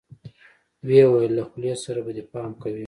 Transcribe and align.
ويې 0.87 1.03
ويل 1.11 1.31
له 1.37 1.43
خولې 1.49 1.73
سره 1.83 1.99
به 2.05 2.11
دې 2.17 2.23
پام 2.31 2.51
کوې. 2.61 2.79